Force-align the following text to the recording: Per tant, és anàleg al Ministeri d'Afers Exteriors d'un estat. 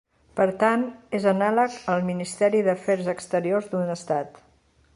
Per 0.37 0.45
tant, 0.61 0.85
és 1.17 1.27
anàleg 1.31 1.75
al 1.95 2.01
Ministeri 2.07 2.63
d'Afers 2.69 3.11
Exteriors 3.15 3.69
d'un 3.75 3.93
estat. 3.97 4.41